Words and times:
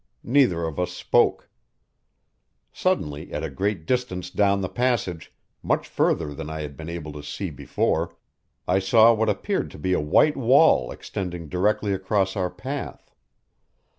Neither 0.23 0.65
of 0.65 0.79
us 0.79 0.91
spoke. 0.91 1.47
Suddenly, 2.73 3.31
at 3.31 3.43
a 3.43 3.51
great 3.51 3.85
distance 3.85 4.31
down 4.31 4.61
the 4.61 4.67
passage, 4.67 5.31
much 5.61 5.87
further 5.87 6.33
than 6.33 6.49
I 6.49 6.61
had 6.61 6.75
been 6.75 6.89
able 6.89 7.11
to 7.13 7.21
see 7.21 7.51
before, 7.51 8.15
I 8.67 8.79
saw 8.79 9.13
what 9.13 9.29
appeared 9.29 9.69
to 9.69 9.77
be 9.77 9.93
a 9.93 9.99
white 10.01 10.35
wall 10.35 10.89
extending 10.89 11.49
directly 11.49 11.93
across 11.93 12.35
our 12.35 12.49
path. 12.49 13.11